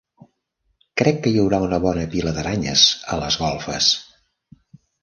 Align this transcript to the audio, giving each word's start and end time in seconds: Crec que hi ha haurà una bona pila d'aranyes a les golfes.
Crec 1.01 1.19
que 1.25 1.33
hi 1.33 1.37
ha 1.37 1.43
haurà 1.43 1.59
una 1.67 1.79
bona 1.85 2.09
pila 2.15 2.35
d'aranyes 2.39 2.87
a 3.17 3.21
les 3.25 3.39
golfes. 3.45 3.93